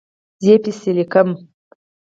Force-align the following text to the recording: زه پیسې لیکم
زه 0.43 0.53
پیسې 0.63 0.91
لیکم 0.97 1.29